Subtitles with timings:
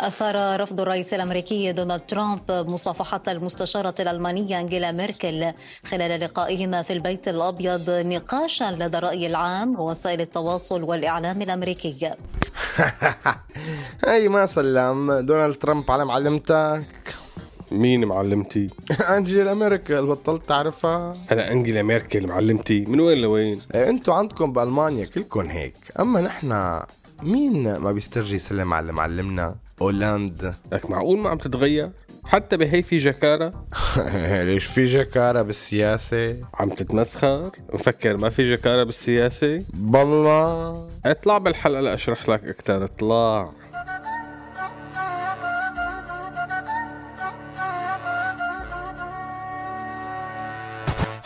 [0.00, 5.52] أثار رفض الرئيس الأمريكي دونالد ترامب مصافحة المستشارة الألمانية أنجيلا ميركل
[5.84, 11.96] خلال لقائهما في البيت الأبيض نقاشا لدى الرأي العام ووسائل التواصل والإعلام الأمريكي.
[14.08, 15.12] اي ما سلم.
[15.20, 17.07] دونالد ترامب على معلمتك.
[17.72, 18.66] مين معلمتي؟
[19.16, 25.06] انجيلا ميركل بطلت تعرفها أنا انجيلا ميركل معلمتي من وين لوين؟ إيه، أنتوا عندكم بألمانيا
[25.06, 26.80] كلكم هيك أما نحن
[27.22, 31.90] مين ما بيسترجي يسلم على معلمنا اولاند لك معقول ما عم تتغير؟
[32.24, 33.52] حتى بهي في جكارة؟
[34.46, 42.28] ليش في جكارة بالسياسة عم تتمسخر؟ مفكر ما في جكارة بالسياسة؟ بالله اطلع بالحلقة لأشرح
[42.28, 43.52] لك أكتر اطلع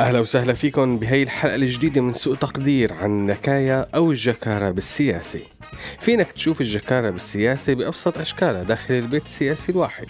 [0.00, 5.40] أهلا وسهلا فيكم بهي الحلقة الجديدة من سوء تقدير عن النكاية أو الجكارة بالسياسة.
[5.98, 10.06] فينك تشوف الجكارة بالسياسة بأبسط أشكالها داخل البيت السياسي الواحد.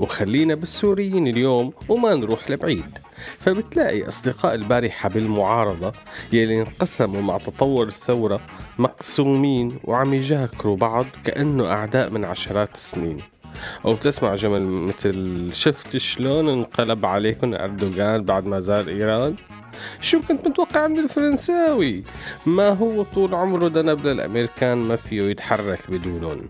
[0.00, 2.98] وخلينا بالسوريين اليوم وما نروح لبعيد.
[3.38, 5.92] فبتلاقي أصدقاء البارحة بالمعارضة
[6.32, 8.40] يلي انقسموا مع تطور الثورة
[8.78, 13.20] مقسومين وعم يجاكروا بعض كأنه أعداء من عشرات السنين.
[13.84, 19.34] أو تسمع جمل مثل شفت شلون انقلب عليكم أردوغان بعد ما زار إيران؟
[20.00, 22.04] شو كنت متوقع من الفرنساوي؟
[22.46, 26.48] ما هو طول عمره ذنب للامريكان ما فيه يتحرك بدونهم.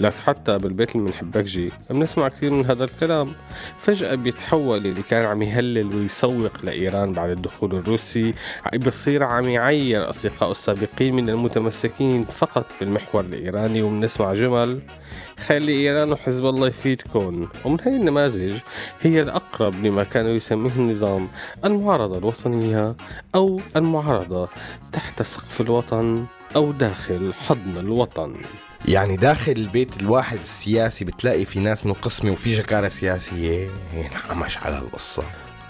[0.00, 3.32] لك حتى بالبيت اللي بنحبك جي بنسمع كثير من هذا الكلام.
[3.78, 8.34] فجأة بيتحول اللي كان عم يهلل ويسوق لإيران بعد الدخول الروسي.
[8.86, 13.82] بصير عم يعير أصدقائه السابقين من المتمسكين فقط بالمحور الإيراني.
[13.82, 14.80] وبنسمع جمل
[15.46, 18.54] خلي إيران وحزب الله يفيدكم ومن هذه النماذج
[19.00, 21.28] هي الأقرب لما كانوا يسميه النظام
[21.64, 22.96] المعارضة الوطنية
[23.34, 24.48] أو المعارضة
[24.92, 26.24] تحت سقف الوطن
[26.56, 28.34] أو داخل حضن الوطن.
[28.88, 33.68] يعني داخل البيت الواحد السياسي بتلاقي في ناس منقسمة وفي جكارة سياسية.
[33.94, 35.24] انعمش على القصة.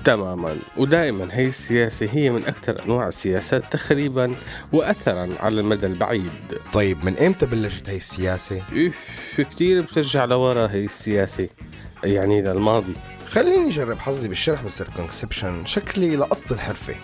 [0.04, 0.56] تماما.
[0.76, 4.34] ودائما هي السياسة هي من أكثر أنواع السياسات تخريبا
[4.72, 6.30] وأثرا على المدى البعيد.
[6.72, 8.56] طيب من إمتى بلشت هي السياسة؟
[9.36, 11.48] إف كتير بترجع لورا هي السياسة
[12.04, 12.94] يعني للماضي
[13.28, 16.94] خليني أجرب حظي بالشرح Mister Conception شكلي لقط الحرفة.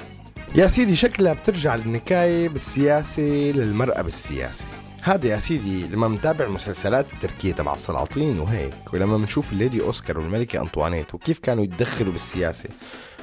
[0.54, 4.64] يا سيدي شكلها بترجع للنكاية بالسياسة للمرأة بالسياسة.
[5.04, 10.62] هذا يا سيدي لما بنتابع المسلسلات التركية تبع السلاطين وهيك ولما بنشوف الليدي أوسكار والملكة
[10.62, 12.68] أنطوانيت وكيف كانوا يتدخلوا بالسياسة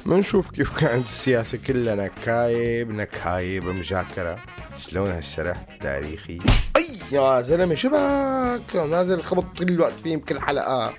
[0.06, 4.38] بنشوف كيف كانت السياسة كلها نكاية بنكاية بمجاكرة
[4.78, 6.38] شلون هالشرح التاريخي؟
[6.76, 10.92] أي يا زلمة شبك نازل خبط طول الوقت فيهم بكل حلقة.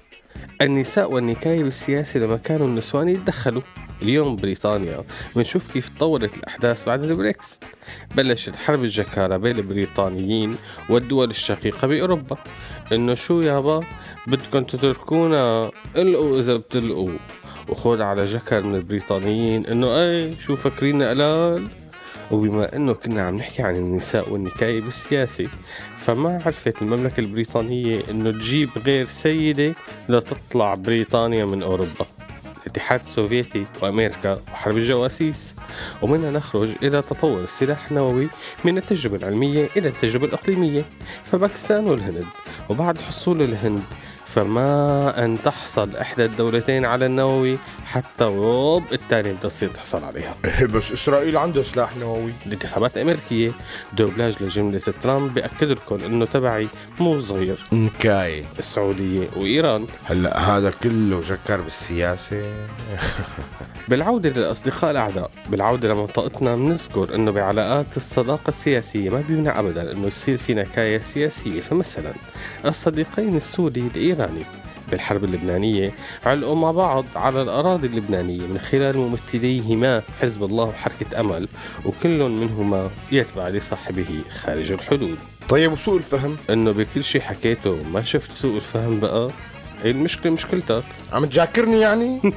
[0.62, 3.62] النساء والنكاية بالسياسة لما كانوا النسوان يتدخلوا.
[4.02, 5.04] اليوم بريطانيا
[5.36, 7.60] بنشوف كيف تطورت الأحداث بعد البريكس.
[8.16, 10.56] بلشت حرب الجكارة بين البريطانيين
[10.90, 12.38] والدول الشقيقة بأوروبا.
[12.92, 13.84] إنه شو يابا
[14.28, 15.72] بدكم تتركونا.
[15.98, 17.10] القوا إذا بتلقوا.
[17.70, 21.68] وخذ على جكر من البريطانيين إنه أي شو فاكرين قلال
[22.32, 25.48] وبما إنه كنا عم نحكي عن النساء والنكاية بالسياسة
[25.98, 29.74] فما عرفت المملكة البريطانية إنه تجيب غير سيدة
[30.10, 32.06] لتطلع بريطانيا من أوروبا.
[32.62, 35.56] الاتحاد السوفيتي وأمريكا وحرب الجواسيس
[36.02, 38.28] ومنها نخرج إلى تطور السلاح النووي
[38.66, 40.86] من التجربة العلمية إلى التجربة الإقليمية
[41.32, 42.26] فباكستان والهند.
[42.70, 43.84] وبعد حصول الهند
[44.26, 47.58] فما أن تحصل إحدى الدولتين على النووي
[47.92, 50.36] حتى ووب الثانية بتصير تحصل عليها.
[50.74, 52.32] بس إسرائيل عندها سلاح نووي.
[52.46, 53.52] الانتخابات الأمريكية
[53.94, 56.68] دوبلاج لجملة ترامب بأكد لكم إنه تبعي
[57.00, 57.64] مو صغير.
[57.72, 59.88] نكاية السعودية وإيران.
[60.06, 62.54] هلأ هذا كله جكر بالسياسة.
[63.90, 70.38] بالعودة للأصدقاء الأعداء بالعودة لمنطقتنا بنذكر أنه بعلاقات الصداقة السياسية ما بيمنع أبدا أنه يصير
[70.38, 71.62] في نكاية سياسية.
[71.62, 72.14] فمثلا
[72.66, 74.44] الصديقين السوري الإيراني.
[74.92, 75.94] بالحرب اللبنانية
[76.26, 78.42] علقوا مع بعض على الأراضي اللبنانية.
[78.42, 81.48] من خلال ممثليهما حزب الله وحركة أمل
[81.86, 85.18] وكل منهما يتبع لصاحبه خارج الحدود.
[85.50, 89.30] طيب وسوء الفهم؟ إنه بكل شيء حكيته ما شفت سوء الفهم بقى.
[89.84, 92.22] هي المشكلة؟ مشكلتك عم تجاكرني يعني؟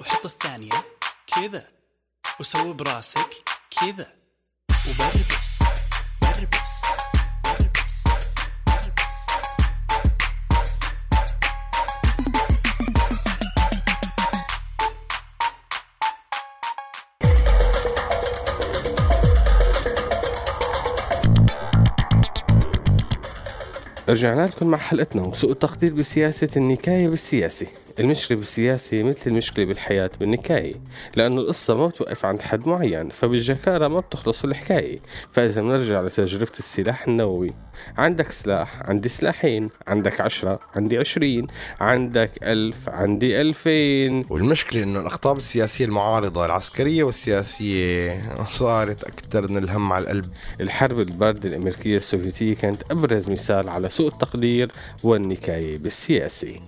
[0.00, 0.72] وحط الثانية
[1.26, 1.64] كذا.
[2.40, 3.34] وسوي براسك
[3.80, 4.06] كذا.
[4.88, 5.62] وبربس
[6.22, 6.82] بربس
[7.44, 8.04] بربس
[8.66, 9.26] بربس.
[24.08, 27.66] رجعنا لكم مع حلقتنا وسوء التقدير بسياسة النكاية بالسياسة
[28.00, 30.74] المشكلة بالسياسة مثل المشكلة بالحياة بالنكاية
[31.16, 35.00] لأنه القصة ما بتوقف عند حد معين فبالجكارة ما بتخلص الحكاية.
[35.32, 37.54] فإذا بنرجع لتجربة السلاح النووي
[37.98, 41.46] عندك سلاح عندي سلاحين عندك عشرة عندي عشرين
[41.80, 44.24] عندك ألف عندي ألفين.
[44.30, 50.30] والمشكلة إنه الاخطاب السياسية المعارضة العسكرية والسياسية صارت أكثر من الهم على القلب.
[50.60, 54.70] الحرب الباردة الأمريكية السوفيتية كانت أبرز مثال على سوء التقدير
[55.02, 56.60] والنكاية بالسياسة.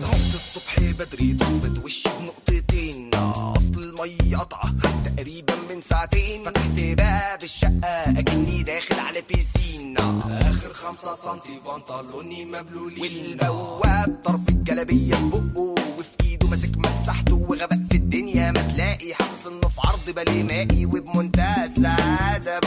[0.00, 4.70] صحبت الصبح بدري طفت وشي بنقطتين؟ أصل المي قطعة
[5.04, 6.44] تقريبا من ساعتين.
[6.44, 9.96] فتحت باب الشقة أكني داخل على بيسين.
[9.98, 13.02] آخر خمسة سنتي بنطلوني مبلولين.
[13.02, 17.34] والبواب طرف الجلابية في بقه وفي إيده ماسك مسحته.
[17.34, 19.14] وغبق في الدنيا ما تلاقي.
[19.14, 22.60] حاسس إنه في عرض بالي مائي وبمنتهى السعادة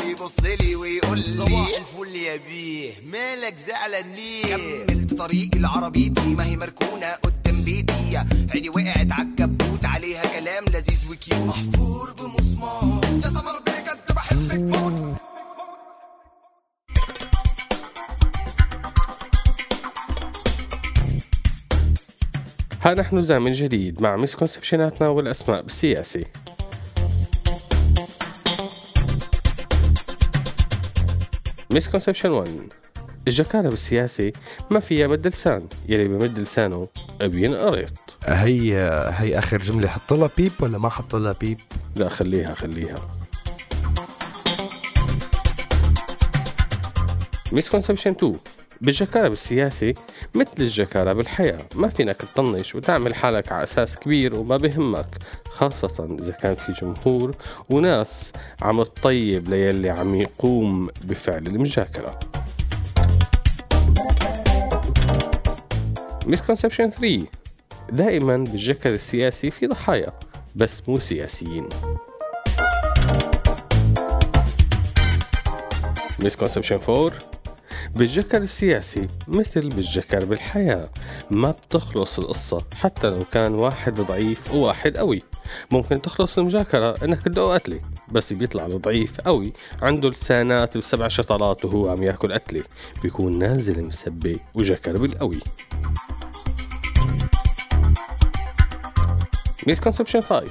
[2.34, 2.92] يا بيه.
[3.12, 8.18] مالك زعلان ليه؟ كملت طريقي لعربيتي ما هي مركونة قدام بيتي.
[8.54, 11.48] عيني وقعت عالكبوت عليها كلام لذيذ وكيوت.
[11.48, 15.18] محفور بمسمار يا سمر بجد بحبك موت.
[22.82, 26.26] ها نحن ذا من جديد مع مسكونسبشناتنا والأسماء بالسياسة
[31.74, 32.50] Misconception 1
[33.28, 34.32] الجكارة بالسياسة
[34.72, 35.68] ما فيها مد لسان.
[35.90, 36.88] يلي بمد لسانه
[37.22, 38.76] بينقرط هي
[39.14, 41.60] هي آخر جملة حط لها beep ولا ما حط لها beep؟
[41.96, 43.10] لا خليها خليها.
[47.52, 48.38] Misconception 2
[48.84, 49.94] بالجكارة بالسياسة
[50.36, 51.60] مثل الجكارة بالحياة.
[51.76, 55.08] ما فينك تطنش وتعمل حالك على أساس كبير وما بهمك
[55.46, 57.36] خاصة إذا كان في جمهور
[57.70, 58.32] وناس
[58.62, 62.20] عم تطيب للي عم يقوم بفعل المجاكرة.
[66.26, 67.26] Misconception 3
[67.90, 70.14] دائما بالجكر السياسي في ضحايا
[70.56, 71.70] بس مو سياسيين.
[76.20, 77.33] Misconception 4
[77.96, 80.90] بالجكر السياسي مثل بالجكر بالحياة.
[81.32, 85.24] ما بتخلص القصة حتى لو كان واحد ضعيف وواحد قوي.
[85.72, 87.82] ممكن تخلص المجاكرة إنك تدقه قتلة
[88.12, 89.54] بس بيطلع الضعيف قوي.
[89.82, 92.64] عنده لسانات بسبع شطرات وهو عم يأكل قتلة
[93.04, 95.40] بيكون نازل مسبي وجكر بالقوي.
[99.68, 100.48] Misconception 5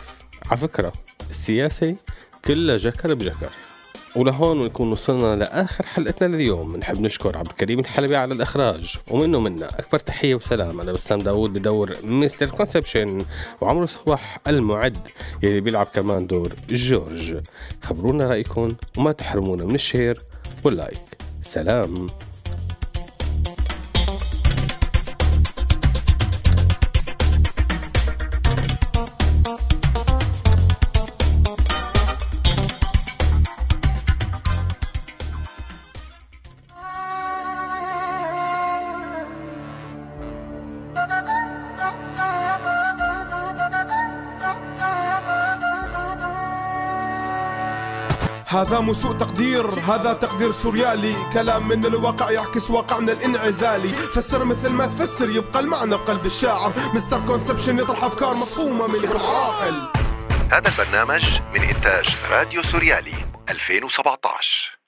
[0.47, 0.93] على فكرة
[1.31, 1.97] السياسة
[2.45, 3.51] كلها جكر بجكر.
[4.17, 6.73] ولهون بنكون وصلنا لآخر حلقتنا لليوم.
[6.73, 11.53] بنحب نشكر عبد الكريم الحلبي على الإخراج ومنه منا أكبر تحية وسلام أنا بسام داوود
[11.53, 13.19] بدور Mister Conception
[13.61, 14.99] وعمرو صباح المعد
[15.43, 17.43] يلي بيلعب كمان دور جورج.
[17.83, 20.23] خبرونا رأيكم وما تحرمونا من ال share
[20.65, 21.19] وال like.
[21.43, 22.07] سلام.
[48.53, 51.17] هذا مو سوء تقدير هذا تقدير سوريالي.
[51.33, 53.89] كلام من الواقع يعكس واقعنا الانعزالي.
[53.89, 56.73] فسر مثل ما تفسر يبقى المعنى بقلب الشاعر.
[56.95, 59.89] Mister Conception يطرح أفكار مفهومة من غير عاقل.
[60.53, 63.15] هذا البرنامج من إنتاج راديو سوريالي
[63.51, 64.82] 2017